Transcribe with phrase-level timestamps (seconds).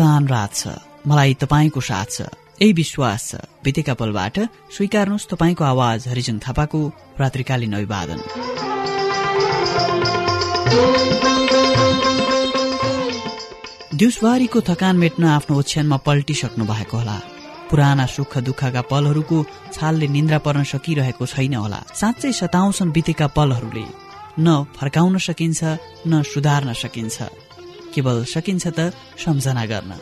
[0.00, 0.68] सुनसान रात छ।
[1.04, 2.20] मलाई तपाईँको साथ छ।
[2.56, 4.36] यही विश्वास छ। बितेका पलबाट
[4.72, 6.80] स्वीकार्नुहोस् तपाईँको आवाज हरिजन थापाको
[7.20, 8.20] रात्रिकालीन अभिवादन
[13.92, 17.18] दिउँसवारीको थकान मेट्न आफ्नो ओछ्यानमा पल्टिसक्नु भएको होला।
[17.68, 19.38] पुराना सुख दुःखका पलहरूको
[19.76, 23.84] छालले निन्द्रा पर्न सकिरहेको छैन होला। साँच्चै सताउँछन् बितेका पलहरूले।
[24.40, 25.60] न फर्काउन सकिन्छ
[26.08, 27.16] न सुधार्न सकिन्छ।
[27.94, 28.92] केवल सकिन्छ त
[29.24, 29.92] सम्झना गर्न।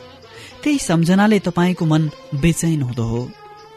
[0.63, 3.21] त्यही सम्झनाले तपाईँको मन बेचैन हुँदो हो।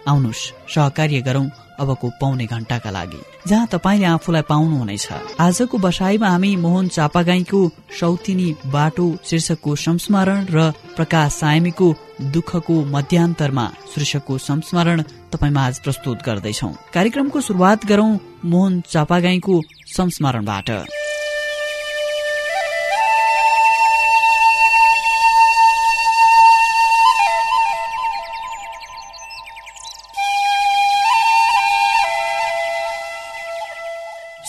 [0.08, 1.46] आउनुहोस् सहकार्य गरौं
[1.80, 5.08] अबको पाउने घण्टाका लागि। जहाँ तपाईँले आफूलाई पाउनुहुनेछ।
[5.40, 7.60] आजको बसाईमा हामी मोहन चापागाईको
[8.00, 11.94] सौतिनी बाटो शीर्षकको संस्मरण र प्रकाश सायमीको
[12.34, 20.70] दुःखको मध्यान्तरमा शीर्षकको संस्मरण तपाईँमा आज प्रस्तुत गर्दैछौ। कार्यक्रमको सुरुवात गरौं मोहन चापागाईको संस्मरणबाट।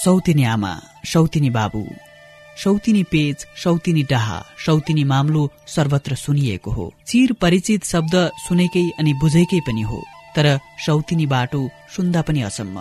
[0.04, 0.72] सौतिनी आमा
[1.12, 1.82] सौतिनी बाबु।
[2.64, 5.42] सौतिनी पेज सौतिनी डाहा सौतिनी मामलो
[5.76, 10.00] सर्वत्र सुनिएको हो। चिर परिचित शब्द सुनेकै अनि बुझेकै पनि हो।
[10.36, 10.48] तर
[10.86, 11.62] सौतिनी बाटो
[11.96, 12.78] सुन्दा पनि असम्म।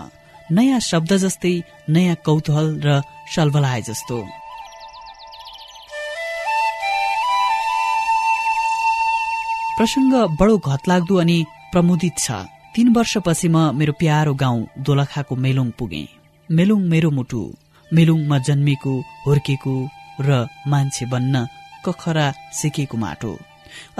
[0.50, 1.54] नयाँ शब्द जस्तै
[1.88, 2.88] नयाँ कौतूहल र
[3.34, 4.18] सलबलाए जस्तो।
[9.76, 11.38] प्रसङ्ग बडो घतलाग्दो अनि
[11.72, 12.26] प्रमुदित छ।
[12.74, 16.21] तीन वर्षपछि म मेरो प्यारो गाउँ दोलखाको मेलोङ पुगेँ।
[16.56, 17.42] मेलुङ मेरो मुटु
[17.96, 18.92] मेलुङमा जन्मेको
[19.24, 19.74] हुर्केको
[20.26, 20.30] र
[20.66, 21.34] मान्छे बन्न
[21.84, 22.26] कखरा
[22.58, 23.32] सिकेको माटो।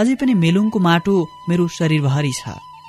[0.00, 1.14] अझै पनि मेलुङको माटो
[1.48, 2.42] मेरो शरीरभरि छ।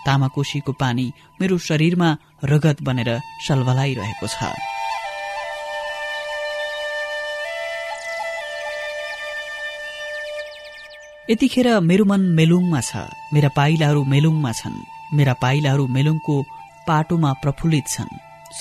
[0.05, 1.05] तामाकोशीको पानी
[1.39, 2.09] मेरो शरीरमा
[2.51, 3.09] रगत बनेर
[3.45, 4.37] सलभलाइरहेको छ।
[11.29, 12.91] यतिखेर मेरो मन मेलुङमा छ।
[13.33, 14.77] मेरा पाइलाहरू मेलुङमा छन्।
[15.17, 16.35] मेरा पाइलाहरू मेलुङको
[16.87, 18.11] पाटोमा प्रफुल्लित छन्।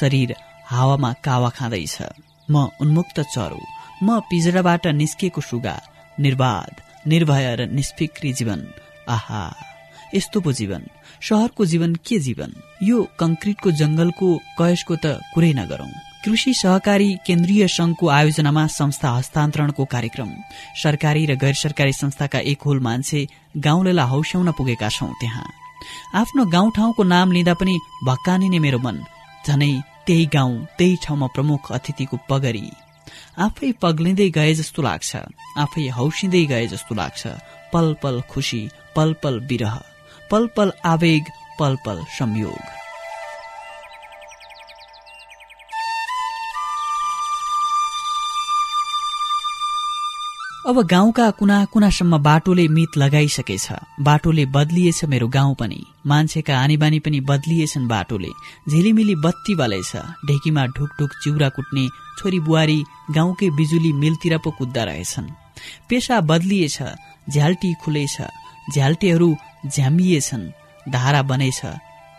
[0.00, 0.30] शरीर
[0.72, 1.97] हावामा कावा खाँदैछ।
[2.50, 3.60] म उन्मुक्त चरो।
[4.03, 5.77] म पिजडाबाट निस्किएको सुगा।
[6.21, 6.75] निर्वाध
[7.06, 8.60] निर्भय र निष्फिक्री जीवन।
[9.09, 9.43] आहा
[10.15, 10.83] यस्तो पो जीवन।
[11.21, 12.50] सहरको जीवन के जीवन?
[12.83, 14.28] यो कंक्रिटको जंगलको
[14.59, 15.93] कयसको त कुरै नगरौं।
[16.25, 20.31] कृषि सहकारी केन्द्रीय संघको आयोजनामा संस्था हस्तान्तरणको कार्यक्रम।
[20.83, 25.47] सरकारी र गैर सरकारी संस्थाका एक होल मान्छे गाउँलेलाई हौस्याउन पुगेका छौं त्यहाँ।
[26.15, 28.97] आफ्नो गाउँठाउँको नाम लिँदा पनि भक्कानिने मेरो मन।
[29.49, 29.72] झनै
[30.06, 32.68] त्यही गाउँ त्यही ठाउँमा प्रमुख अतिथिको पगरी।
[33.38, 35.10] आफै पग्लिँदै गए जस्तो लाग्छ।
[35.58, 37.22] आफै हौसिँदै गए जस्तो लाग्छ।
[37.72, 38.62] पल पल खुसी
[38.96, 39.80] पल पल विरह।
[40.30, 41.24] पल पल आवेग
[41.58, 42.81] पल पल संयोग।
[50.66, 53.66] अब गाउँका कुना कुनासम्म बाटोले मित लगाइसकेछ।
[54.00, 58.28] बाटोले बदलिएछ मेरो गाउँ पनि। मान्छेका आनीबानी पनि बदलिएछन् बाटोले।
[58.70, 59.92] झिलिमिली बत्ती बलेछ।
[60.26, 62.78] ढेकीमा ढुकढुक चिउरा कुट्ने छोरी बुहारी
[63.10, 65.26] गाउँकै बिजुली मिलतिर पो कुद्दा रहेछन्।
[65.88, 66.78] पेसा बदलिएछ
[67.30, 68.16] झ्याल्टी खुलेछ।
[68.74, 69.34] झ्याल्टीहरू
[69.66, 70.44] झ्यामिएछन्।
[70.92, 71.60] धारा बनेछ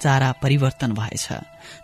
[0.03, 1.27] चारा परिवर्तन भएछ।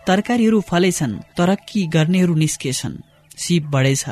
[0.07, 3.01] तरकारीहरू फलेछन् तरक्की गर्नेहरू निस्केछन्।
[3.37, 4.05] सिप बढेछ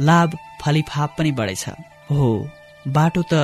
[0.00, 1.64] लाभ फलिफाप पनि बढेछ।
[2.10, 2.50] हो
[2.88, 3.34] बाटो त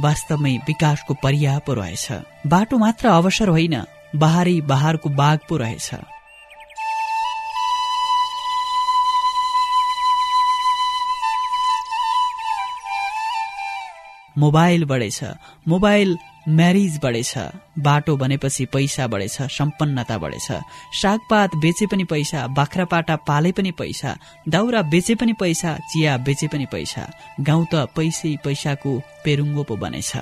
[0.00, 2.06] वास्तवमै विकासको पर्याय पो रहेछ।
[2.46, 3.82] बाटो मात्र अवसर होइन
[4.16, 5.90] बहारी बहारको बाघ पो रहेछ।
[14.38, 15.24] मोबाइल बढेछ।
[15.68, 16.18] मोबाइल
[16.48, 17.32] म्यारिज बढेछ
[17.78, 20.48] बाटो बनेपछि पैसा बढेछ सम्पन्नता बढेछ।
[21.02, 24.16] सागपात बेचे पनि पैसा बाख्रापाटा पाले पनि पैसा
[24.48, 27.02] दाउरा बेचे पनि पैसा चिया बेचे पनि पैसा।
[27.40, 28.92] गाउँ त पैसै पैसाको
[29.24, 30.12] पेरुङ्गो पो बनेछ।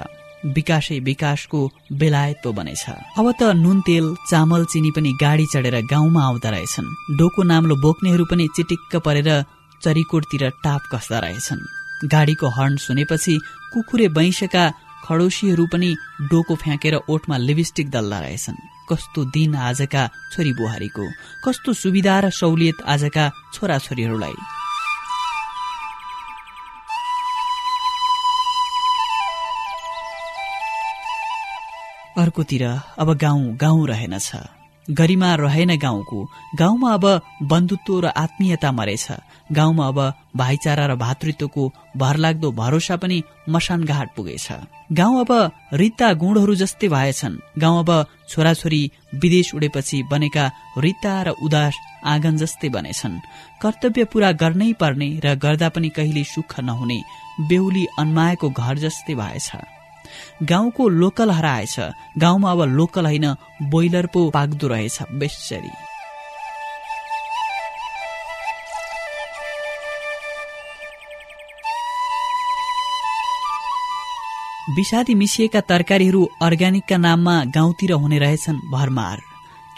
[0.56, 1.60] विकासै विकासको
[1.92, 2.84] बेलायत पो बनेछ।
[3.18, 8.24] अब त नुन तेल चामल चिनी पनि गाडी चढेर गाउँमा आउँदा रहेछन्। डोको नाम्लो बोक्नेहरू
[8.30, 9.30] पनि चिटिक्क परेर
[9.82, 11.62] चरीकोटतिर टाप कस्दा रहेछन्।
[12.12, 13.34] गाडीको हर्न सुनेपछि
[13.72, 14.64] कुकुरे बैंसका
[15.04, 18.56] खडोसीहरू पनि डोको फ्याँकेर ओठमा लिपस्टिक दल्दा रहेछन्।
[18.90, 21.04] कस्तो दिन आजका छोरी बुहारीको।
[21.44, 24.36] कस्तो सुविधा र सहुलियत आजका छोराछोरीहरूलाई।
[32.18, 32.64] अर्कोतिर
[32.98, 34.30] अब गाउँ गाउँ रहेनछ।
[34.88, 36.18] गरिमा रहेन गाउँको।
[36.58, 37.04] गाउँमा अब
[37.42, 39.06] बन्धुत्व र आत्मीयता मरेछ।
[39.52, 39.98] गाउँमा अब
[40.36, 44.48] भाइचारा र भातृत्वको भरलाग्दो भरोसा पनि मसानघाट पुगेछ।
[44.92, 45.30] गाउँ अब
[45.72, 47.90] रित्ता गुणहरू जस्तै भएछन्। गाउँ अब
[48.28, 48.82] छोराछोरी
[49.14, 51.74] विदेश उडेपछि बनेका रित्ता र उदास
[52.06, 53.20] आँगन जस्तै बनेछन्।
[53.62, 56.98] कर्तव्य पूरा गर्नै पर्ने र गर्दा पनि कहिले सुख नहुने
[57.48, 59.50] बेहुली अन्माएको घर जस्तै भएछ।
[60.42, 61.76] गाउँको लोकल हराएछ।
[62.18, 65.70] गाउँमा अब लोकल होइन बोइलर पो पाक्दो रहेछ बेसरी
[74.76, 79.18] विषादी मिसिएका तरकारीहरू अर्ग्यानिकका नाममा गाउँतिर हुने रहेछन् भरमार।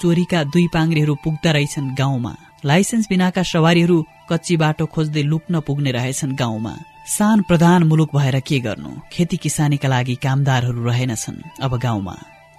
[0.01, 6.37] चोरीका दुई पाङ्रेहरू पुग्दा रहेछन् गाउँमा। लाइसेन्स बिनाका सवारीहरू कच्ची बाटो खोज्दै लुक्न पुग्ने रहेछन्
[6.37, 6.75] गाउँमा।
[7.09, 8.91] सान प्रधान मुलुक भएर के गर्नु?
[9.13, 12.17] खेती किसानीका लागि कामदारहरू रहेनछन् अब गाउँमा।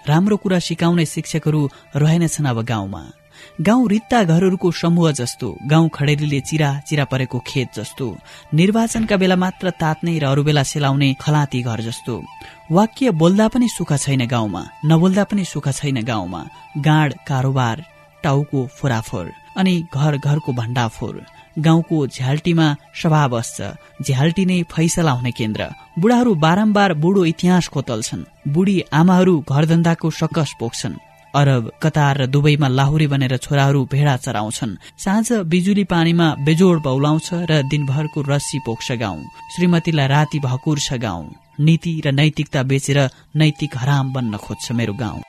[0.07, 3.03] राम्रो कुरा सिकाउने शिक्षकहरू रहेनछन् अब गाउँमा।
[3.61, 8.07] गाउँ रित्ता घरहरूको समूह जस्तो गाउँ खडेरीले चिरा चिरा परेको खेत जस्तो
[8.53, 12.21] निर्वाचनका बेला मात्र तात्ने र अरू बेला सेलाउने खलाती घर जस्तो।
[12.71, 16.41] वाक्य बोल्दा पनि सुख छैन गाउँमा नबोल्दा पनि सुख छैन गाउँमा।
[16.77, 17.85] गाड कारोबार
[18.23, 21.25] टाउको फोराफोर अनि घर घरको भण्डाफोर।
[21.57, 22.67] गाउँको झ्याल्टीमा
[23.01, 23.61] सभा बस्छ।
[24.01, 25.67] झ्याल्टी नै फैसला हुने केन्द्र।
[25.99, 28.23] बुढाहरू बारम्बार बुढो इतिहास खोतल्छन्।
[28.53, 31.01] बुढी आमाहरू घरधन्दाको सकस पोख्छन्।
[31.33, 37.61] अरब कतार र दुवैमा लाहुरी बनेर छोराहरू भेडा चराउँछन्। साँझ बिजुली पानीमा बेजोड बौलाउँछ र
[37.69, 39.23] दिनभरको रस्सी पोख्छ गाउँ।
[39.55, 41.29] श्रीमतीलाई राति भकुर छ गाउँ।
[41.59, 42.99] नीति र नैतिकता बेचेर
[43.35, 45.21] नैतिक हराम बन्न खोज्छ मेरो गाउँ।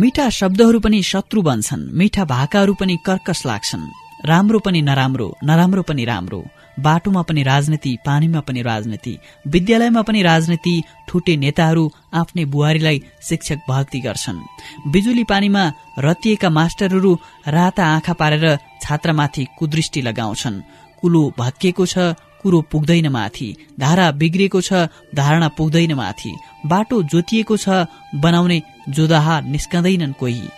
[0.00, 3.84] मिठा शब्दहरू पनि शत्रु बन्छन् मिठा भाकाहरू पनि कर्कस लाग्छन्।
[4.24, 6.40] राम्रो पनि नराम्रो नराम्रो पनि राम्रो।
[6.80, 9.14] बाटोमा पनि राजनीति पानीमा पनि राजनीति
[9.46, 10.74] विद्यालयमा पनि राजनीति
[11.08, 11.84] ठुटे नेताहरू
[12.14, 14.44] आफ्नै बुहारीलाई शिक्षक भक्ति गर्छन्।
[14.92, 15.64] बिजुली पानीमा
[15.98, 17.12] रतिएका मास्टरहरू
[17.48, 18.46] राता आँखा पारेर
[18.82, 20.62] छात्रमाथि कुदृष्टि लगाउँछन्।
[21.00, 21.98] कुलो भत्किएको छ
[22.48, 23.46] कुरो पुग्दैन माथि।
[23.80, 24.72] धारा बिग्रिएको छ
[25.14, 26.32] धारणा पुग्दैन माथि।
[26.66, 27.84] बाटो जोतिएको छ
[28.16, 30.48] बनाउने जोदाहा निस्कँदैनन् कोही।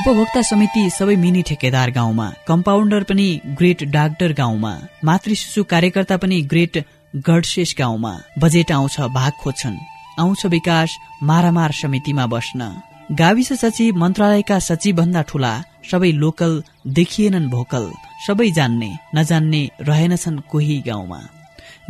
[0.00, 3.28] उपभोक्ता समिति सबै मिनी ठेकेदार गाउँमा कम्पाउन्डर पनि
[3.58, 6.84] ग्रेट डाक्टर गाउँमा मातृ शिशु कार्यकर्ता पनि ग्रेट
[7.28, 9.76] गडशेष गाउँमा। बजेट आउँछ भाग खोज्छन्।
[10.18, 15.52] आउँछ विकास मारामार समितिमा बस्न। गाविस सचिव मन्त्रालयका सचिव भन्दा ठूला
[15.90, 16.52] सबै लोकल
[16.86, 17.86] देखिएनन् भोकल
[18.26, 21.18] सबै जान्ने नजान्ने रहेनछन् कोही गाउँमा।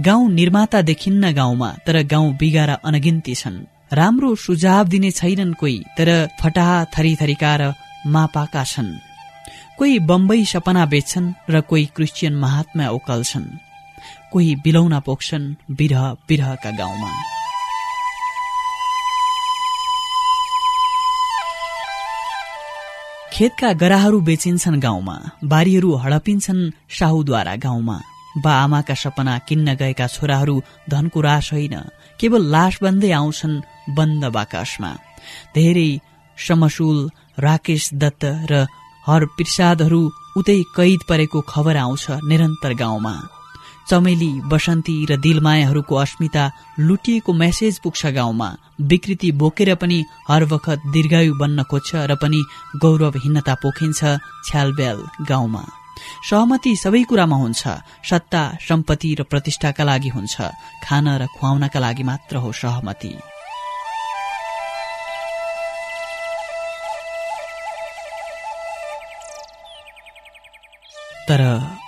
[0.00, 3.58] गाउँ निर्माता देखिन्न गाउँमा तर गाउँ बिगारा अनगिन्ती छन्।
[3.92, 6.08] राम्रो सुझाव दिने छैनन् कोही तर
[6.40, 7.72] फटाहा थरी थरीका र
[8.06, 8.98] मापाका छन्।
[9.78, 13.58] कोही बम्बई सपना बेच्छन् र कोही क्रिस्चियन महात्मा ओकल्छन्।
[14.32, 17.12] कोही बिलौना पोख्छन् बिरह बिरहका गाउँमा।
[23.32, 25.16] खेतका गराहरू बेचिन्छन् गाउँमा
[25.52, 26.62] बारीहरू हडपिन्छन्
[26.98, 27.98] साहुद्वारा गाउँमा।
[28.44, 30.56] बा आमाका सपना किन्न गएका छोराहरू
[30.90, 31.74] धनको रास होइन
[32.20, 33.62] केवल लास बन्दै आउँछन्
[33.96, 34.90] बन्द बाकाशमा
[35.54, 35.90] धेरै
[36.38, 36.98] समसुल
[37.38, 38.66] राकेश दत्त र
[39.06, 40.02] हर प्रसादहरू
[40.38, 43.14] उतै कैद परेको खबर आउँछ निरन्तर गाउँमा।
[43.90, 46.44] चमेली बसन्ती र दिलमायाहरूको अस्मिता
[46.78, 48.48] लुटिएको मेसेज पुग्छ गाउँमा।
[48.80, 52.40] विकृति बोकेर पनि हर वखत दीर्घायु बन्न खोज्छ र पनि
[52.82, 54.00] गौरवहीनता पोखिन्छ
[54.46, 55.64] छ्यालब्याल गाउँमा।
[56.30, 57.62] सहमति सबै कुरामा हुन्छ।
[58.10, 60.36] सत्ता सम्पत्ति र प्रतिष्ठाका लागि हुन्छ।
[60.84, 63.12] खान र खुवाउनका लागि मात्र हो सहमति।
[71.28, 71.40] तर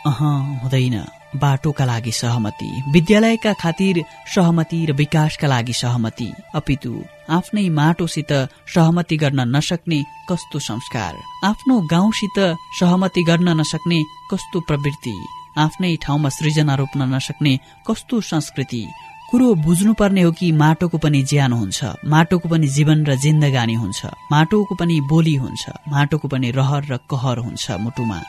[0.06, 0.21] अह
[0.62, 8.33] हुँदैन। बाटोका लागि सहमति विद्यालयका खातिर सहमति र विकासका लागि सहमति। अपितु आफ्नै माटोसित
[8.75, 11.15] सहमति गर्न नसक्ने कस्तो संस्कार?
[11.45, 12.39] आफ्नो गाउँसित
[12.81, 15.17] सहमति गर्न नसक्ने कस्तो प्रवृत्ति?
[15.59, 18.89] आफ्नै ठाउँमा सृजना रोप्न नसक्ने कस्तो संस्कृति?
[19.31, 24.75] कुरो बुझ्नुपर्ने हो कि माटोको पनि ज्यान हुन्छ। माटोको पनि जीवन र जिन्दगानी हुन्छ। माटोको
[24.75, 28.23] पनि बोली हुन्छ। माटोको पनि रहर र कहर हुन्छ मुटुमा।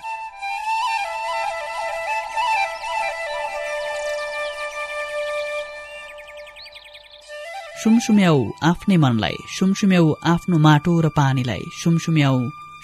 [7.84, 12.36] सुमसुम्याउ आफ्नै मनलाई सुमसुम्याउ आफ्नो माटो र पानीलाई सुमसुम्याउ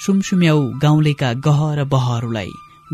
[0.06, 2.52] सुमसुम्याउ गाउँलेका गह र बहहरूलाई।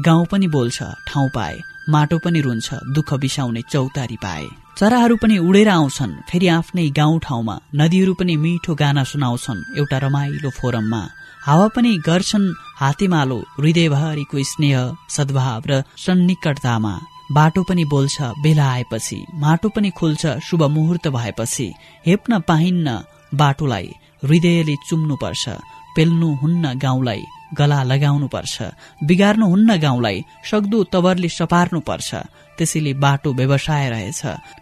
[0.07, 1.55] गाउँ पनि बोल्छ ठाउँ पाए
[1.93, 4.45] माटो पनि रुन्छ दुःख बिसाउने चौतारी पाए।
[4.79, 10.49] चराहरू पनि उडेर आउँछन् फेरि आफ्नै गाउँ ठाउँमा नदीहरू पनि मिठो गाना सुनाउँछन् एउटा रमाइलो
[10.59, 11.01] फोरममा।
[11.47, 12.47] हावा पनि गर्छन्
[12.81, 14.79] हातेमालो हृदयभरिको स्नेह
[15.15, 16.95] सद्भाव र सन्निकटतामा।
[17.31, 21.73] बाटो पनि बोल्छ बेला आएपछि। माटो पनि खुल्छ शुभ मुहुर्त भएपछि।
[22.05, 22.99] हेप्न पाइन्न
[23.35, 23.89] बाटोलाई
[24.23, 25.49] हृदयले चुम्नुपर्छ
[25.95, 27.23] पेल्नु हुन्न गाउँलाई
[27.57, 28.63] गला लगाउनुपर्छ
[29.03, 32.15] बिगार्नुहुन्न गाउँलाई सक्दो तवरले सपार्नुपर्छ
[32.57, 34.21] त्यसैले बाटो व्यवसाय रहेछ।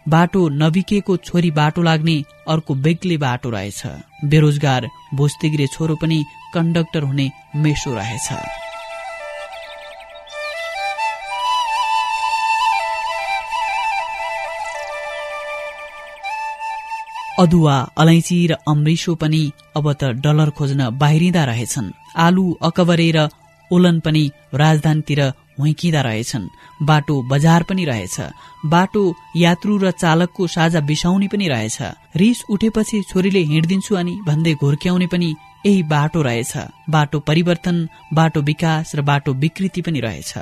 [0.10, 2.17] बाटो नबिकेको छोरी बाटो लाग्ने
[2.48, 3.82] अर्को बेग्लै बाटो रहेछ।
[4.29, 8.27] बेरोजगार भोस्तिग्रे छोरो पनि कन्डक्टर हुने मेसो रहेछ।
[17.39, 19.43] अदुवा अलैँची र अमृसो पनि
[19.77, 21.93] अब त डलर खोज्न बाहिरिँदा रहेछन्।
[22.25, 23.29] आलु अकबरे र
[23.71, 24.23] ओलन पनि
[24.53, 25.21] राजधानीतिर
[25.59, 26.49] हुइकिँदा रहेछन्।
[26.81, 28.17] बाटो बजार पनि रहेछ।
[28.65, 29.03] बाटो
[29.35, 31.77] यात्रु र चालकको साझा बिसाउने पनि रहेछ।
[32.21, 35.29] रिस उठेपछि छोरीले हिँडिदिन्छु अनि भन्दै घोर्क्याउने पनि
[35.65, 36.53] यही बाटो रहेछ।
[36.89, 37.77] बाटो परिवर्तन
[38.13, 40.34] बाटो विकास र बाटो विकृति पनि रहेछ।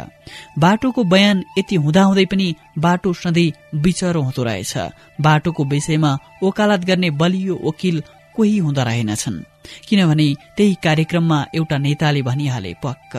[0.60, 4.74] बाटोको बयान यति हुँदाहुँदै पनि बाटो सधैँ विचरो हुँदो रहेछ।
[5.22, 8.04] बाटोको विषयमा वकालत गर्ने बलियो वकिल
[8.36, 9.44] कोही हुँदा रहेनछन्।
[9.90, 13.13] किनभने त्यही कार्यक्रममा एउटा नेताले भनिहाले पक्क।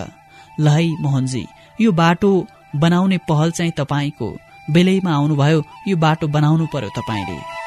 [0.60, 1.44] लहै मोहनजी
[1.80, 2.30] यो बाटो
[2.76, 4.36] बनाउने पहल चाहिँ तपाईँको।
[4.70, 7.61] बेलैमा आउनुभयो यो बाटो बनाउनु पर्यो तपाईँले।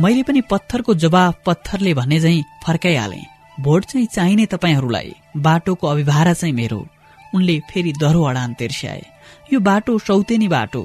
[0.00, 3.20] मैले पनि पत्थरको जवाफ पत्थरले भन्ने झैँ फर्काइहाले।
[3.60, 6.86] भोट चाहिँ चाहिने तपाईँहरूलाई। बाटोको अभिभारा चाहिँ मेरो।
[7.34, 9.02] उनले फेरि दह्रो अडान तिर्स्याए।
[9.52, 10.82] यो बाटो सौतेनी बाटो।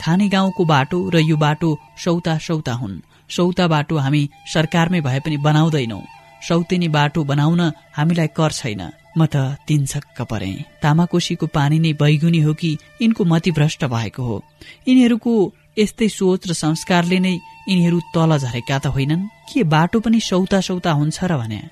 [0.00, 5.36] खाने गाउँको बाटो र यो बाटो सौता सौता हुन्। सौता बाटो हामी सरकारमै भए पनि
[5.36, 6.00] बनाउँदैनौ।
[6.48, 7.60] सौतेनी बाटो बनाउन
[7.96, 8.82] हामीलाई कर छैन।
[9.18, 14.42] म त तीन छक्क परे। तामाकोशीको पानी नै बैगुनी हो कि यिनको मतिभ्रष्ट भएको हो।
[14.88, 15.34] यिनीहरूको
[15.78, 20.92] यस्तै सोच र संस्कारले नै यिनीहरू तल झरेका त होइनन्। के बाटो पनि सौता सौता
[20.92, 21.62] हुन्छ र भने?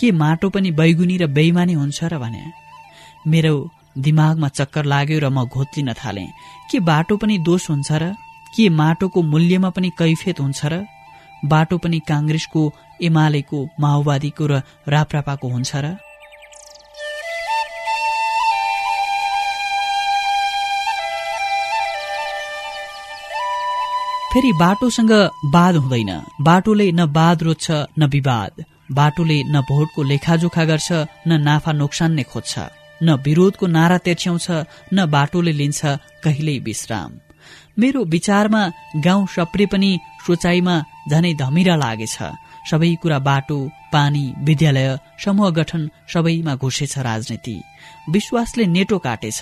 [0.00, 2.44] के माटो पनि बैगुनी र बेइमानी हुन्छ र भने?
[3.26, 6.26] मेरो दिमागमा चक्कर लाग्यो र म घोत्लिन थाले।
[6.70, 8.14] के बाटो पनि दोष हुन्छ र?
[8.56, 10.84] के माटोको मूल्यमा पनि कैफियत हुन्छ र?
[11.44, 16.05] बाटो पनि काङ्ग्रेसको एमालेको माओवादीको र राप्रापाको हुन्छ र?
[24.36, 25.12] फेरि बाटोसँग
[25.44, 30.92] वाद हुँदैन। बाटोले न वाद रोज्छ न विवाद। बाटोले न भोटको लेखाजोखा गर्छ
[31.28, 32.58] न नाफा नोक्सान नै खोज्छ।
[33.02, 34.46] न विरोधको नारा तेर्स्याउँछ
[34.94, 35.80] न बाटोले लिन्छ
[36.24, 37.12] कहिल्यै विश्राम।
[37.78, 42.18] मेरो विचारमा गाउँ सप्रे पनि सोचाइमा झनै धमिरा लागेछ।
[42.70, 47.62] सबै कुरा बाटो पानी विद्यालय समूह गठन सबैमा घुसेछ राजनीति।
[48.10, 49.40] विश्वासले नेटो काटेछ।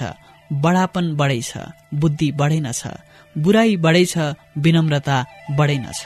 [0.53, 1.53] बडापन बढेछ।
[1.95, 2.83] बुद्धि बढेनछ।
[3.39, 4.19] बुराई बढेछ
[4.59, 6.05] विनम्रता बढेनछ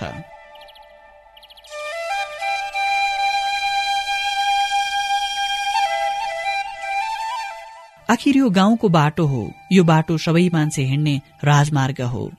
[8.11, 12.31] आखिर यो गाउँको बाटो हो। यो बाटो सबै मान्छे हिँड्ने राजमार्ग हो।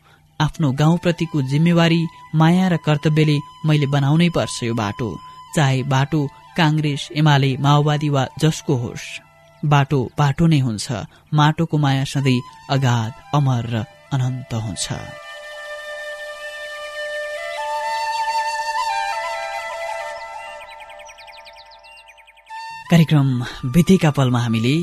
[0.41, 2.01] आफ्नो गाउँप्रतिको जिम्मेवारी
[2.35, 5.09] माया र कर्तव्यले मैले बनाउनै पर्छ यो बाटो।
[5.55, 6.25] चाहे बाटो
[6.57, 9.05] काङ्ग्रेस एमाले माओवादी वा जसको होस्।
[9.65, 10.91] बाटो बाटो नै हुन्छ।
[11.33, 14.87] माटोको माया सधैँ अगाध अमर र अनन्त हुन्छ।
[22.91, 23.27] कार्यक्रम
[23.73, 24.77] बितेका पलमा हामीले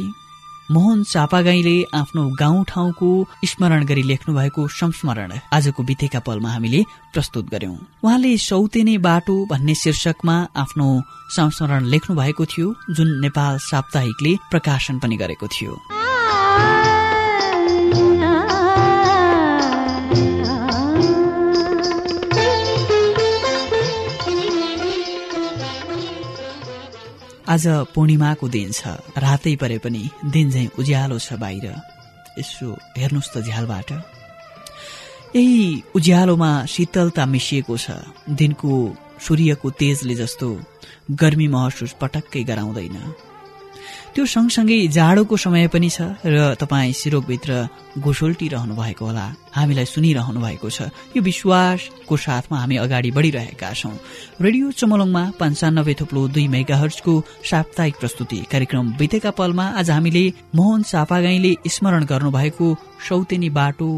[0.71, 3.09] मोहन चापागाईले आफ्नो गाउँ ठाउँको
[3.45, 6.83] स्मरण गरी लेख्नु भएको संस्मरण आजको बितेका पलमा हामीले
[7.15, 10.89] प्रस्तुत गर्यौं। उहाँले सौतेने बाटो भन्ने शीर्षकमा आफ्नो
[11.37, 15.75] संस्मरण लेख्नु भएको थियो जुन नेपाल साप्ताहिकले प्रकाशन पनि गरेको थियो।
[27.49, 30.03] आज पूर्णिमाको दिन छ। रातै परे पनि
[30.35, 31.67] दिन झै उज्यालो छ बाहिर।
[32.39, 32.67] यसो
[32.99, 33.91] हेर्नुहोस् त झ्यालबाट।
[35.37, 37.87] यही उज्यालोमा शीतलता मिसिएको छ।
[38.39, 38.73] दिनको
[39.23, 40.49] सूर्यको तेजले जस्तो
[41.23, 42.97] गर्मी महसुस पटक्कै गराउँदैन।
[44.17, 47.53] त्यो सँगसँगै जाडोको समय पनि छ र तपाईँ सिरोकभित्र
[48.01, 53.93] घुसोल्टिरहनु भएको होला। हामीलाई सुनिरहनु भएको छ। यो विश्वासको साथमा हामी अगाडि बढिरहेका छौं।
[54.41, 57.13] रेडियो चमलङमा पञ्चानब्बे थुप्लो दुई मेगाहर्सको
[57.45, 60.25] साप्ताहिक प्रस्तुति कार्यक्रम बितेका पलमा आज हामीले
[60.57, 62.67] मोहन चापागाईले स्मरण गर्नुभएको
[63.09, 63.91] सौतेनी बाटो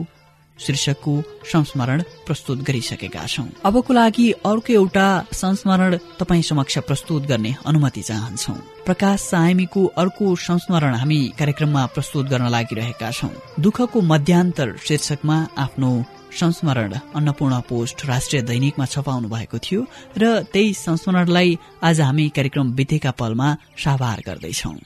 [0.59, 1.15] शीर्षकको
[1.53, 8.53] संस्मरण प्रस्तुत गरिसकेका छौं। अबको लागि अर्को एउटा संस्मरण तपाईँ समक्ष प्रस्तुत गर्ने अनुमति चाहन्छौ।
[8.87, 15.93] प्रकाश सायमीको अर्को संस्मरण हामी कार्यक्रममा प्रस्तुत गर्न लागिरहेका छौं। दुःखको मध्यान्तर शीर्षकमा आफ्नो
[16.41, 19.87] संस्मरण अन्नपूर्ण पोस्ट राष्ट्रिय दैनिकमा छपाउनु भएको थियो
[20.19, 24.77] र त्यही संस्मरणलाई आज हामी कार्यक्रम बितेका पलमा साभार गर्दैछौं।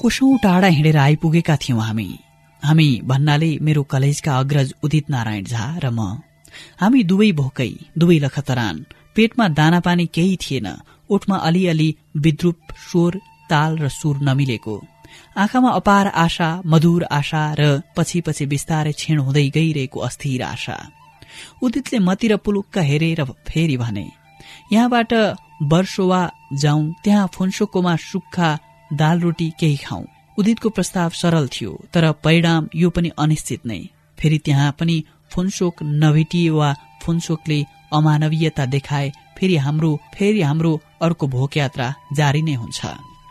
[0.00, 2.08] कोसौं टाढा हिँडेर आइपुगेका थियौं हामी।
[2.62, 6.00] हामी भन्नाले मेरो कलेजका अग्रज उदित नारायण झा र म।
[6.80, 8.76] हामी दुवै भोकै दुवै लखतरान।
[9.16, 10.68] पेटमा दाना पानी केही थिएन।
[11.10, 13.18] ओठमा अलिअलि विद्रुप स्वर
[13.50, 14.76] ताल र सुर नमिलेको।
[15.36, 20.78] आँखामा अपार आशा मधुर आशा र पछि पछि बिस्तारै क्षीण हुँदै गइरहेको अस्थिर आशा।
[21.62, 24.06] उदितले मतिर पुलुक्क हेरेर फेरि भने
[24.72, 25.12] यहाँबाट
[25.72, 26.22] वर्षोवा
[26.62, 28.50] जाउँ त्यहाँ फुन्सोकोमा सुक्खा
[28.92, 30.04] दाल रोटी केही खाउँ
[30.38, 33.80] उदितको प्रस्ताव सरल थियो तर परिणाम यो पनि अनिश्चित नै।
[34.18, 37.58] फेरि त्यहाँ पनि फुन्सोक नभेटिए वा फुन्सोकले
[37.92, 42.80] अमानवीयता देखाए फेरि हाम्रो फेरि हाम्रो अर्को भोक यात्रा जारी नै हुन्छ।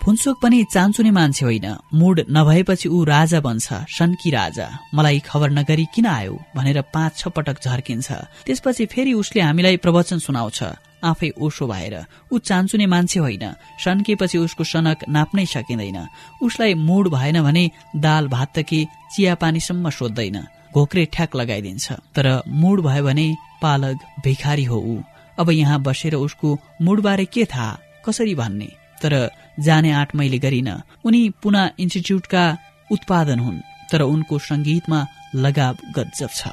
[0.04, 5.86] फुन्सोक पनि चान्चुने मान्छे होइन। मुड नभएपछि ऊ राजा बन्छ सन्की राजा। मलाई खबर नगरी
[5.94, 8.12] किन आयो भनेर पाँच छ पटक झर्किन्छ।
[8.46, 10.60] त्यसपछि फेरि उसले हामीलाई प्रवचन सुनाउँछ।
[11.04, 13.52] आफै ओसो भएर। ऊ चान्चुने मान्छे होइन।
[13.84, 16.08] सन्किएपछि उसको सनक नाप्नै सकिँदैन।
[16.42, 22.44] उसलाई मुड भएन भने दाल भात त के चिया पानीसम्म सोध्दैन घोक्रे ठ्याक लगाइदिन्छ। तर
[22.48, 25.02] मुड भयो भने पालक भिखारी हो ऊ।
[25.40, 27.78] अब यहाँ बसेर उसको मुडबारे के थाहा?
[28.06, 28.70] कसरी भन्ने?
[29.02, 32.58] तर जाने आँट मैले गरिन। उनी पुना इन्स्टिच्युटका
[32.92, 36.48] उत्पादन हुन्। तर उनको संगीतमा लगाव गजब छ।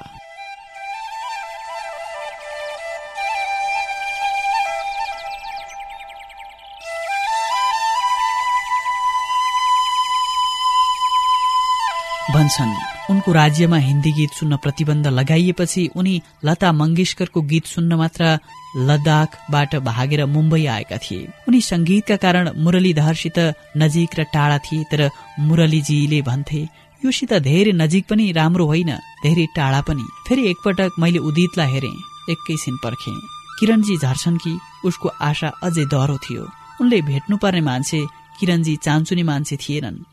[12.46, 18.38] भन्छन् उनको राज्यमा हिन्दी गीत सुन्न प्रतिबन्ध लगाइएपछि उनी लता मंगेशकरको गीत सुन्न मात्र
[18.78, 23.38] लद्दाखबाट भागेर मुम्बई आएका थिए। उनी संगीतका कारण मुरलीधरसित
[23.76, 25.10] नजिक र टाढा थिए तर
[25.40, 26.62] मुरलीजीले भन्थे
[27.02, 28.90] योसित धेरै नजिक पनि राम्रो होइन
[29.22, 31.92] धेरै टाढा पनि। फेरि एकपटक मैले उदितलाई हेरे
[32.32, 33.14] एकैछिन पर्खे।
[33.58, 34.58] किरणजी झर्छन् कि?
[34.84, 36.42] उसको आशा अझै डह्रो थियो।
[36.80, 38.00] उनले भेट्नुपर्ने मान्छे
[38.38, 40.04] किरणजी चान्चुने मान्छे थिएनन्।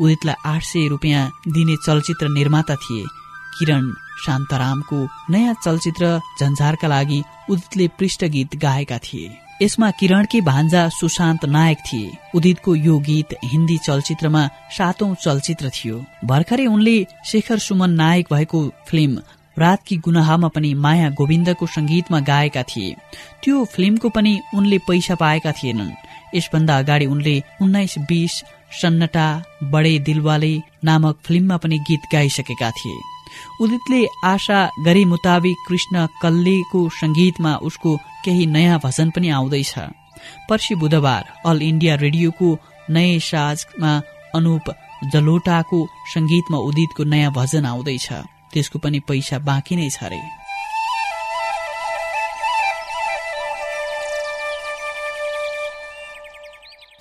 [0.00, 3.04] उदितलाई आठ सय रुपियाँ दिने चलचित्र निर्माता थिए।
[3.58, 3.92] किरण
[4.26, 11.78] शान्तरामको नयाँ चलचित्र झन्झारका लागि उदितले पृष्ठ गीत गाएका थिए। यसमा किरणकी भान्जा सुशान्त नायक
[11.78, 18.72] थिए। उदितको यो गीत हिन्दी चलचित्रमा सातौं चलचित्र थियो। भर्खरै उनले शेखर सुमन नायक भएको
[18.88, 19.22] फिल्म
[19.58, 22.96] रातकी गुनाहमा पनि माया गोविन्दको संगीतमा गाएका थिए।
[23.42, 25.90] त्यो फिल्मको पनि उनले पैसा पाएका थिएनन्।
[26.34, 29.26] यसभन्दा अगाडि उनले उन्नाइस बीस सन्नटा
[29.72, 32.98] बडे दिलवाले नामक फिल्ममा पनि गीत गाइसकेका थिए।
[33.62, 39.74] उदितले आशा गरे मुताबिक कृष्ण कल्लेको संगीतमा उसको केही नयाँ भजन पनि आउँदैछ।
[40.48, 42.48] पर्सि बुधबार अल इण्डिया रेडियोको
[42.90, 43.92] नयाँ साजमा
[44.34, 44.74] अनुप
[45.12, 48.08] जलोटाको संगीतमा उदितको नयाँ भजन आउँदैछ।
[48.52, 50.20] त्यसको पनि पैसा बाँकी नै छ रे।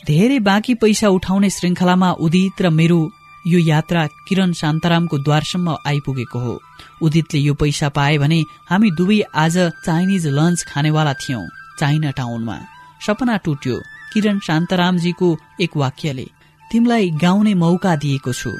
[0.07, 2.99] धेरै बाँकी पैसा उठाउने श्रृङ्खलामा उदित र मेरो
[3.47, 6.53] यो यात्रा किरण शान्तारामको द्वारसम्म आइपुगेको हो।
[7.01, 8.39] उदितले यो पैसा पाए भने
[8.69, 11.43] हामी दुवै आज चाइनिज लन्च खानेवाला थियौं
[11.79, 12.57] चाइना टाउनमा।
[13.05, 13.81] सपना टुट्यो।
[14.13, 15.29] किरण शान्तारामजीको
[15.61, 16.27] एक वाक्यले
[16.71, 18.53] तिमीलाई गाउने मौका दिएको छु।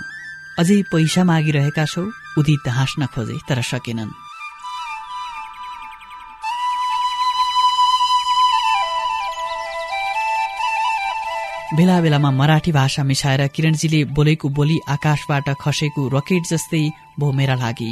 [0.60, 2.06] अझै पैसा मागिरहेका छौ?
[2.40, 4.25] उदित हाँस्न खोजे तर सकेनन्।
[11.76, 16.84] बेला बेलामा मराठी भाषा मिसाएर किरणजीले बोलेको बोली आकाशबाट खसेको रकेट जस्तै
[17.20, 17.92] भो मेरा लागि।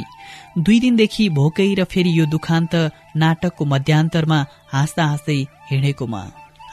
[0.56, 2.74] दुई दिनदेखि भोकै र फेरि यो दुखान्त
[3.20, 4.38] नाटकको मध्यान्तरमा
[4.72, 5.38] हाँस्दा हाँस्दै
[5.70, 6.22] हिँडेकोमा।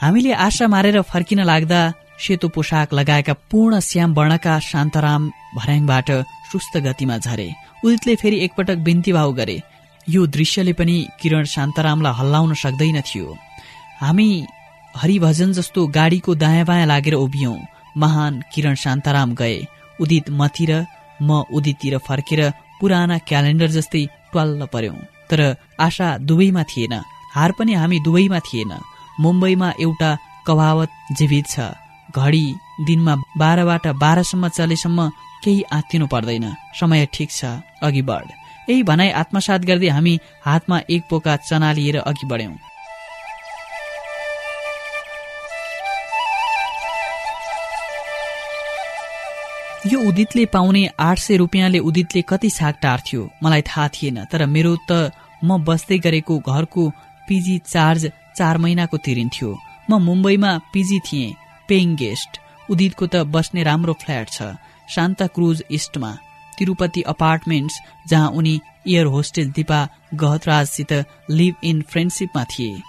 [0.02, 1.80] हामीले आशा मारेर फर्किन लाग्दा
[2.22, 5.22] सेतो पोसाक लगाएका पूर्ण श्याम वर्णका शान्तराम
[5.56, 6.08] भर्याङबाट
[6.50, 7.48] सुस्त गतिमा झरे।
[7.84, 9.58] उदितले फेरि एकपटक बिन्ती भाउ गरे।
[10.06, 13.28] यो दृश्यले पनि किरण शान्तरामलाई हल्लाउन सक्दैन थियो।
[14.00, 14.28] हामी
[14.96, 17.56] हरिभजन जस्तो गाडीको दायाँ बायाँ लागेर उभियौं।
[17.96, 19.58] महान किरण शान्ताराम गए।
[20.00, 20.72] उदित मतिर
[21.22, 22.40] म उदिततिर फर्केर
[22.80, 24.96] पुराना क्यालेण्डर जस्तै ट्वाल्ल पर्यौं
[25.30, 25.40] तर
[25.80, 26.94] आशा दुवैमा थिएन।
[27.34, 28.72] हार पनि हामी दुवैमा थिएन।
[29.20, 30.10] मुम्बईमा एउटा
[30.46, 31.72] कवावत जीवित छ।
[32.16, 32.44] घडी
[32.86, 35.08] दिनमा बाह्रबाट बाह्रसम्म चलेसम्म
[35.44, 36.46] केही आत्तिनु पर्दैन।
[36.80, 37.44] समय ठिक छ।
[37.82, 38.26] अघि बढ।
[38.70, 42.54] यही भनाई आत्मसात गर्दै हामी हातमा एक पोका चना लिएर अघि बढ्यौं।
[49.86, 53.28] यो उदितले पाउने आठ सय रुपियाँले उदितले कति साग टार्थ्यो?
[53.42, 55.10] मलाई थाहा थिएन तर मेरो त
[55.44, 56.82] म बस्दै गरेको घरको
[57.28, 58.06] पिजी चार्ज
[58.38, 59.50] चार महिनाको तिरिन्थ्यो।
[59.90, 61.34] म मुम्बईमा पिजी थिएँ
[61.68, 62.38] पेइङ गेस्ट
[62.70, 64.54] उदितको त बस्ने राम्रो फ्ल्याट छ
[64.88, 66.12] शान्ता क्रुज इस्टमा।
[66.58, 68.54] तिरुपति अपार्टमेन्ट्स जहाँ उनी
[68.88, 69.80] एयर होस्टेल दिपा
[70.14, 70.92] गहतराजसित
[71.30, 72.82] लिभ इन फ्रेन्डसिपमा थिए।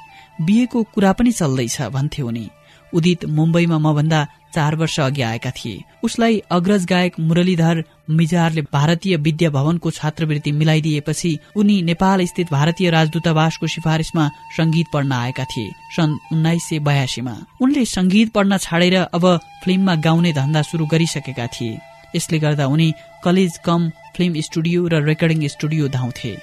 [0.45, 2.49] बिहेको कुरा पनि चल्दैछ भन्थे उनी।
[2.93, 4.25] उदित मुम्बईमा मभन्दा
[4.55, 11.37] चार वर्ष अघि आएका थिए। उसलाई अग्रज गायक मुरलीधर मिजारले भारतीय विद्या भवनको छात्रवृत्ति मिलाइदिएपछि
[11.55, 14.27] उनी नेपाल स्थित भारतीय राजदूतावासको सिफारिसमा
[14.57, 19.25] संगीत पढ्न आएका थिए सन् उन्नाइस सय बयासीमा। उनले संगीत पढ्न छाडेर अब
[19.63, 21.77] फिल्ममा गाउने धन्दा शुरू गरिसकेका थिए।
[22.15, 26.37] यसले गर्दा उनी कलेज कम फिल्म स्टुडियो र रेकर्डिङ स्टुडियो धाउँथे।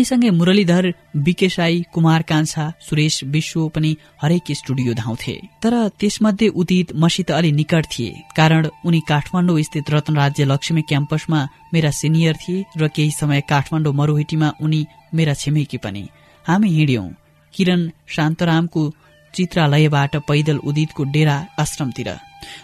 [0.00, 0.84] उनीसँगै मुरलीधर
[1.24, 3.90] बिके साई कुमार कान्छा सुरेश विश्व पनि
[4.22, 10.16] हरेक स्टुडियो धाउँथे। तर त्यसमध्ये उदित मसित अलि निकट थिए कारण उनी काठमाडौँ स्थित रत्न
[10.16, 11.40] राज्य लक्ष्मी क्याम्पसमा
[11.74, 14.80] मेरा सिनियर थिए र केही समय काठमाडौँ मरूहिटीमा उनी
[15.14, 16.08] मेरा छिमेकी पनि।
[16.46, 17.06] हामी हिँड्यौं।
[17.54, 18.82] किरण शान्तरामको
[19.34, 22.08] चित्रालयबाट पैदल उदितको डेरा आश्रमतिर।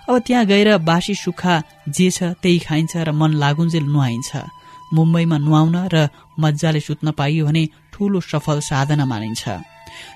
[0.08, 4.30] अब त्यहाँ गएर बासी सुक्खा जे छ त्यही खाइन्छ र मन लागुन्जेल नुहाइन्छ।
[4.92, 6.08] मुम्बईमा नुहाउन र
[6.40, 9.48] मजाले सुत्न पाइयो भने ठूलो सफल साधना मानिन्छ।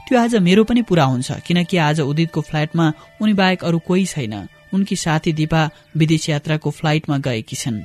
[0.06, 4.35] त्यो आज मेरो पनि पूरा हुन्छ किनकि आज उदितको फ्लाइटमा उनी बाहेक अरू कोही छैन।
[4.74, 5.62] उनकी साथी दिपा
[5.96, 7.80] विदेश यात्राको फ्लाइटमा गएकी छन्।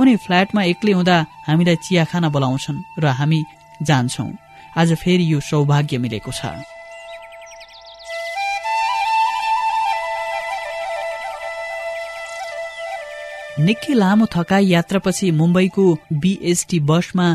[0.00, 3.40] उनी फ्ल्याटमा एक्लै हुँदा हामीलाई चिया खान बोलाउँछन् र हामी
[3.82, 4.26] जान्छौ।
[4.76, 6.73] आज फेरि यो सौभाग्य मिलेको छ।
[13.58, 15.84] निकै लामो थकाई यात्रापछि मुम्बईको
[16.22, 17.26] बीएसटी बसमा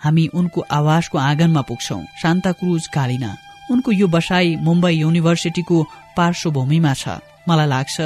[0.00, 3.30] हामी उनको आवासको आँगनमा पुग्छौं। शान्ता क्रुज कालिना।
[3.70, 5.76] उनको यो बसाई मुम्बई युनिभर्सिटीको
[6.16, 7.96] पार्श्वभूमिमा छ। मलाई लाग्छ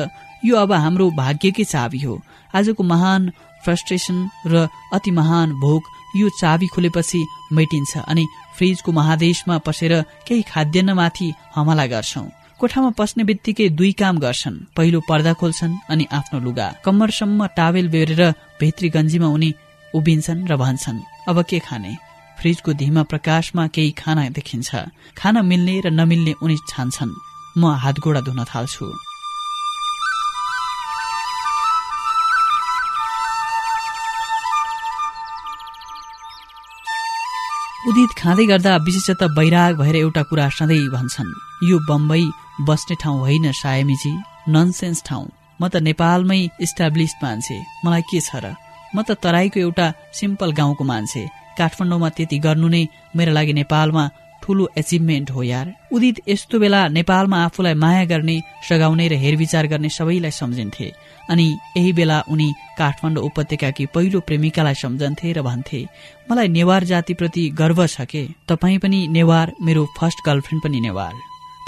[0.45, 2.15] यो अब हाम्रो भाग्यकै चाबी हो।
[2.55, 3.31] आजको महान
[3.65, 5.83] फ्रस्ट्रेसन र अति महान भोक
[6.17, 7.23] यो चाबी खुलेपछि
[7.55, 8.27] मेटिन्छ अनि
[8.59, 9.93] फ्रिजको महादेशमा पसेर
[10.27, 12.27] केही खाद्यान्नमाथि हमला गर्छौं।
[12.61, 18.23] कोठामा पस्ने बित्तिकै दुई काम गर्छन्। पहिलो पर्दा खोल्छन् अनि आफ्नो लुगा। कम्मरसम्म टावेल बेरेर
[18.61, 19.51] भित्री गन्जीमा उनी
[19.95, 21.93] उभिन्छन् र भन्छन् अब के खाने?
[22.39, 24.71] फ्रिजको धिमा प्रकाशमा केही खाना देखिन्छ।
[25.17, 27.13] खाना मिल्ने र नमिल्ने उनी छान्छन्।
[27.59, 29.10] म हातगोडा धुन थाल्छु।
[37.89, 41.33] उदित खाँदै गर्दा विशेषतः वैराग भएर एउटा कुरा सधैँ भन्छन्।
[41.65, 42.25] यो बम्बई
[42.69, 44.13] बस्ने ठाउँ होइन सायमीजी
[44.53, 45.25] ननसेन्स ठाउँ।
[45.61, 48.53] म त नेपालमै इस्टाब्लिस मान्छे। मलाई के छ र?
[48.93, 51.25] म त तराईको एउटा सिम्पल गाउँको मान्छे।
[51.57, 52.83] काठमाडौँमा त्यति गर्नु नै
[53.17, 54.05] मेरो लागि नेपालमा
[54.51, 58.35] ठूलो एचिभमेन्ट हो यार। उदित यस्तो बेला नेपालमा आफूलाई माया गर्ने
[58.69, 60.91] सघाउने र हेरविचार गर्ने सबैलाई सम्झिन्थे।
[61.31, 65.81] अनि यही बेला उनी काठमाडौँ उपत्यकाकी पहिलो प्रेमिकालाई सम्झन्थे र भन्थे
[66.31, 68.27] मलाई नेवार जातिप्रति गर्व छ के?
[68.51, 71.15] तपाईँ पनि नेवार मेरो फर्स्ट गर्लफ्रेन्ड पनि नेवार।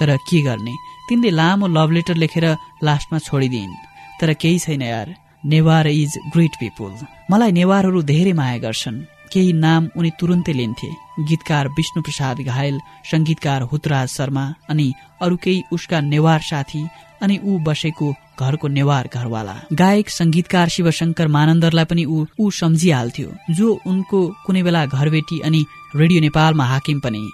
[0.00, 0.74] तर के गर्ने?
[1.08, 2.46] तिनले लामो लभ लेटर लेखेर
[2.82, 3.80] लास्टमा छोडिदिइन्।
[4.20, 5.14] तर केही छैन यार।
[5.46, 6.92] नेवार इज ग्रेट पिपुल
[7.30, 8.98] मलाई नेवारहरू धेरै माया गर्छन्।
[9.32, 10.90] केही नाम उनी तुरुन्तै लिन्थे।
[11.28, 12.78] गीतकार विष्णु प्रसाद घायल
[13.10, 14.92] संगीतकार हुतराज शर्मा अनि
[15.22, 16.82] अरू केही उसका नेवार साथी
[17.22, 18.08] अनि ऊ बसेको
[18.40, 24.84] घरको नेवार घरवाला। गायक संगीतकार शिवशंकर मानन्दरलाई पनि ऊ ऊ सम्झिहाल्थ्यो जो उनको कुनै बेला
[24.86, 25.64] घरबेटी अनि
[25.96, 27.24] रेडियो नेपालमा हाकिम पनि।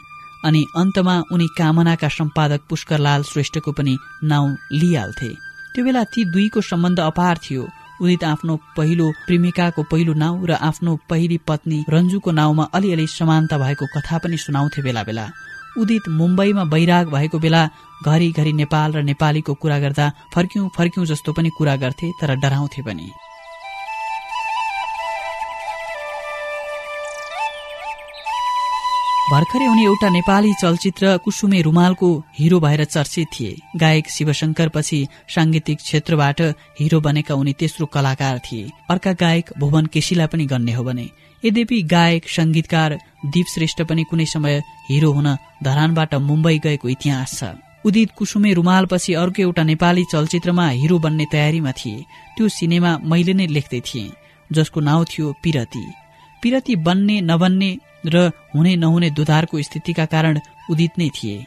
[0.45, 5.31] अनि अन्तमा उनी कामनाका सम्पादक पुष्करलाल श्रेष्ठको पनि नाउँ लिइहाल्थे।
[5.75, 7.65] त्यो बेला ती दुईको सम्बन्ध अपार थियो।
[8.03, 13.87] उदित आफ्नो पहिलो प्रेमिकाको पहिलो नाउँ र आफ्नो पहिली पत्नी रन्जुको नाउँमा अलिअलि समानता भएको
[13.87, 15.27] कथा पनि सुनाउँथे बेला बेला
[15.79, 17.63] उदित मुम्बईमा बैराग भएको बेला
[18.07, 23.11] घरिघरि नेपाल र नेपालीको कुरा गर्दा फर्क्यौं फर्क्यौं जस्तो पनि कुरा गर्थे तर डराउँथे पनि।
[29.31, 35.79] भर्खरै उनी एउटा नेपाली चलचित्र कुसुमे रुमालको हिरो भएर चर्चित थिए। गायक शिवशंकर पछि सांगीतिक
[35.79, 36.41] क्षेत्रबाट
[36.79, 41.07] हिरो बनेका उनी तेस्रो कलाकार थिए। अर्का गायक भुवन केसीलाई पनि गन्ने हो भने।
[41.43, 45.29] यद्यपि गायक संगीतकार दीप श्रेष्ठ पनि कुनै समय हिरो हुन
[45.62, 47.51] धरानबाट मुम्बई गएको इतिहास छ।
[47.85, 52.05] उदित कुसुमे रुमाल पछि अर्को एउटा नेपाली चलचित्रमा हिरो बन्ने तयारीमा थिए।
[52.37, 54.14] त्यो सिनेमा मैले नै लेख्दै थिएँ
[54.51, 55.85] जसको नाउँ थियो पिरती।
[56.43, 57.71] पिरती बन्ने नबन्ने
[58.07, 61.45] र हुने नहुने दुधारको स्थितिका कारण उदित नै थिए।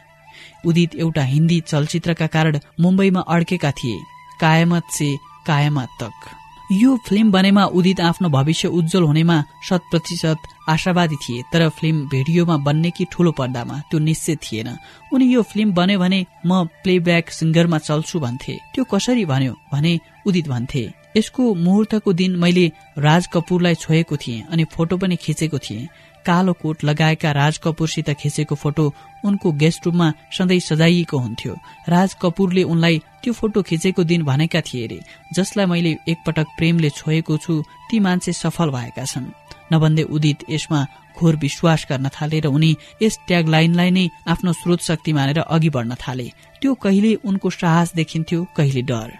[0.66, 3.98] उदित एउटा हिन्दी चलचित्रका कारण मुम्बईमा अड्केका थिए।
[4.40, 6.30] कायमत से कायमत तक।
[6.72, 10.38] यो फिल्म बनेमा उदित आफ्नो भविष्य उज्जवल हुनेमा शत प्रतिशत
[10.68, 14.68] आशावादी थिए तर फिल्म भिडियोमा बन्ने कि ठूलो पर्दामा त्यो निश्चित थिएन।
[15.12, 20.48] उनी यो फिल्म बन्यो भने म प्लेब्याक सिङ्गरमा चल्छु भन्थे। त्यो कसरी भन्यो भने उदित
[20.48, 20.84] भन्थे
[21.16, 25.88] यसको मुहुर्तको दिन मैले राज कपुरलाई छोएको थिएँ अनि फोटो पनि खिचेको थिएँ।
[26.26, 28.92] कालो कोट लगाएका राज कपुरसित खिचेको फोटो
[29.24, 31.54] उनको गेस्ट रूममा सधैँ सजाइएको हुन्थ्यो।
[31.88, 34.98] राज कपुरले उनलाई त्यो फोटो खिचेको दिन भनेका थिए अरे
[35.34, 39.32] जसलाई मैले एकपटक प्रेमले छोएको छु ती मान्छे सफल भएका छन्।
[39.72, 40.86] नभन्दै उदित यसमा
[41.18, 45.94] घोर विश्वास गर्न थाले र उनी यस ट्यागलाइनलाई नै आफ्नो स्रोत शक्ति मानेर अघि बढ्न
[46.00, 46.30] थाले।
[46.60, 49.10] त्यो कहिले उनको साहस देखिन्थ्यो कहिले डर।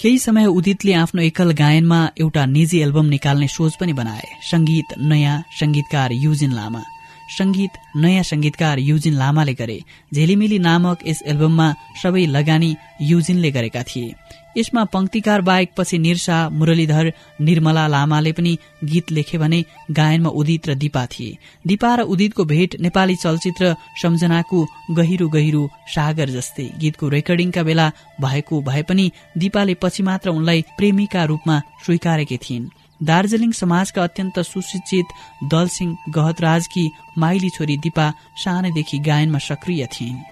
[0.00, 5.42] केही समय उदितले आफ्नो एकल गायनमा एउटा निजी एल्बम निकाल्ने सोच पनि बनाए। संगीत नयाँ
[5.60, 6.82] संगीतकार युजिन लामा।
[7.28, 9.78] संगीत नयाँ संगीतकार युजिन लामाले गरे।
[10.14, 14.14] झेलिमिली नामक यस एल्बममा सबै लगानी युजिनले गरेका थिए।
[14.56, 20.74] यसमा पंक्तिकार बाहेक पछि निरसा मुरलीधर निर्मला लामाले पनि गीत लेखे भने गायनमा उदित र
[20.74, 21.36] दिपा थिए।
[21.66, 28.62] दिपा र उदितको भेट नेपाली चलचित्र सम्झनाको गहिरो गहिरो सागर जस्तै। गीतको रेकर्डिङका बेला भएको
[28.62, 35.06] भए पनि दिपाले पछि मात्र उनलाई प्रेमीका रूपमा स्वीकारेकी थिइन्। दार्जीलिङ समाजका अत्यन्त सुशिक्षित
[35.44, 38.12] दलसिंह गहतराजकी माइली छोरी दिपा
[38.44, 40.22] सानैदेखि गायनमा सक्रिय थिइन्।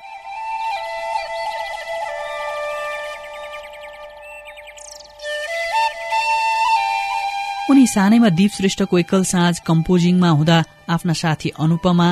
[7.70, 12.08] उनी सानैमा दीप श्रेष्ठको एकल साँझ कम्पोजिङमा हुँदा आफ्ना साथी अनुपमा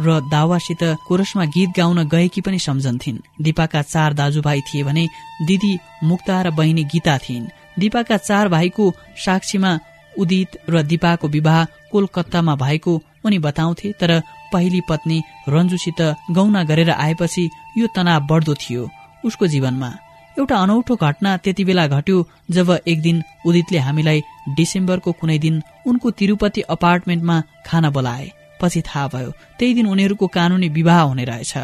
[0.00, 5.06] र दावासित कोरसमा गीत गाउन गएकी पनि सम्झन्थिन्। दिपाका चार दाजुभाइ थिए भने
[5.42, 7.46] दिदी मुक्ता र बहिनी गीता थिइन्।
[7.78, 8.84] दिपाका चार भाइको
[9.24, 9.78] साक्षीमा
[10.18, 14.20] उदित र दिपाको विवाह कोलकत्तामा भएको उनी बताउँथे तर
[14.52, 18.88] पहिली पत्नी रन्जुसित गौना गरेर आएपछि यो तनाव बढ्दो थियो
[19.24, 19.90] उसको जीवनमा।
[20.36, 24.22] एउटा अनौठो घटना त्यति बेला घट्यो जब एक दिन उदितले हामीलाई
[24.56, 30.68] डिसेम्बरको कुनै दिन उनको तिरुपति अपार्टमेन्टमा खाना बोलाए। पछि थाहा भयो त्यही दिन उनीहरूको कानूनी
[30.68, 31.54] विवाह हुने रहेछ।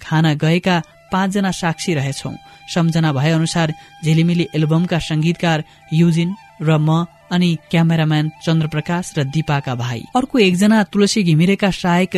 [0.00, 2.32] खाना गएका पाँचजना साक्षी रहेछौ।
[2.74, 10.00] सम्झना भए अनुसार झिलिमिली एल्बमका संगीतकार युजिन र म अनि क्यामेराम्यान चन्द्रप्रकाश र दिपाका भाइ।
[10.16, 12.16] अर्को एकजना तुलसी घिमिरेका सहायक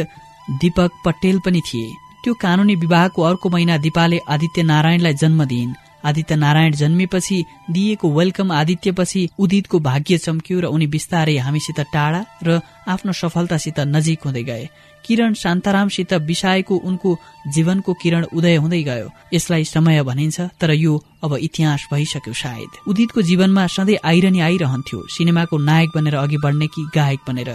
[0.61, 1.89] दीपक पटेल पनि थिए।
[2.25, 5.75] त्यो कानूनी विवाहको अर्को महिना दिपाले आदित्य नारायणलाई जन्म दिइन्।
[6.05, 12.61] आदित्य नारायण जन्मेपछि दिएको वेलकम आदित्यपछि उदितको भाग्य चम्क्यो र उनी बिस्तारै हामीसित टाढा र
[12.89, 14.69] आफ्नो सफलतासित नजिक हुँदै गए।
[15.05, 17.17] किरण शान्तारामसित बिसाएको उनको
[17.55, 20.93] जीवनको किरण उदय हुँदै गयो। यसलाई समय भनिन्छ तर यो
[21.25, 26.87] अब इतिहास भइसक्यो सायद। उदितको जीवनमा सधैँ आइरहने आइरहन्थ्यो सिनेमाको नायक बनेर अघि बढ्ने कि
[26.95, 27.51] गायक बनेर।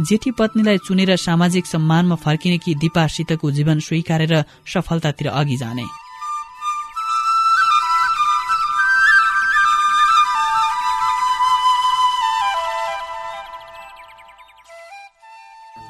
[0.00, 4.34] जेठी पत्नीलाई चुनेर सामाजिक सम्मानमा फर्किने कि दिपासितको जीवन स्वीकारेर
[4.74, 5.86] सफलतातिर अघि जाने।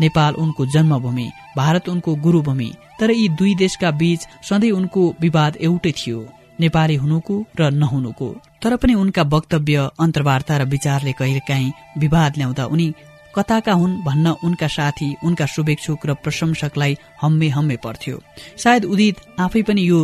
[0.00, 5.92] नेपाल उनको जन्मभूमि भारत उनको गुरूभूमि तर यी दुई देशका बीच सधैँ उनको विवाद एउटै
[5.98, 6.20] थियो
[6.60, 8.28] नेपाली हुनुको र नहुनुको।
[8.62, 12.88] तर पनि उनका वक्तव्य अन्तर्वार्ता र विचारले कहिलेकाहीँ विवाद ल्याउँदा उनी
[13.34, 18.22] कताका हुन् भन्न उनका साथी उनका शुभेच्छुक र प्रशंसकलाई हम्मे हम्मे पर्थ्यो
[18.56, 20.00] सायद उदित आफै पनि यो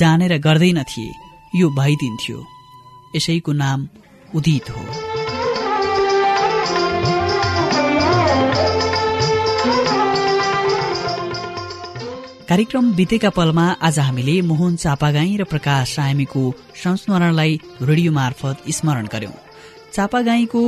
[0.00, 1.12] जानेर गर्दैन थिए
[1.56, 2.38] यो भइदिन्थ्यो।
[3.16, 3.88] यसैको नाम
[4.34, 5.07] उदित हो।
[12.48, 16.42] कार्यक्रम बितेका पलमा आज हामीले मोहन चापागाई र प्रकाश सायमीको
[16.82, 17.52] संस्मरणलाई
[17.84, 19.36] रेडियो मार्फत स्मरण गर्यौं।
[19.92, 20.62] चापागाईको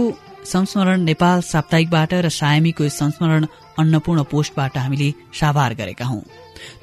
[0.45, 3.47] संस्मरण नेपाल साप्ताहिकबाट र सायमीको संस्मरण
[3.81, 5.09] अन्नपूर्ण पोस्टबाट हामीले
[5.41, 6.21] साभार गरेका हौं।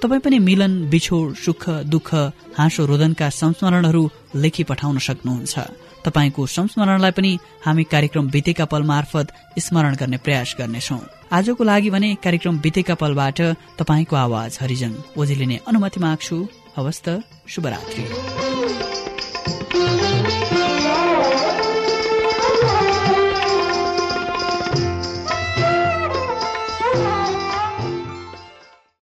[0.01, 2.09] तपाईँ पनि मिलन बिछोड सुख दुःख
[2.57, 4.03] हाँसो रोदनका संस्मरणहरू
[4.35, 5.53] लेखी पठाउन सक्नुहुन्छ।
[6.05, 9.27] तपाईँको संस्मरणलाई पनि हामी कार्यक्रम बितेका पल मार्फत
[9.59, 10.97] स्मरण गर्ने प्रयास गर्नेछौ।
[11.31, 13.41] आजको लागि भने कार्यक्रम बितेका पलबाट
[13.79, 17.23] तपाईँको आवाज हरिजन। ओझेले नै अनुमति माग्छु। हवस् त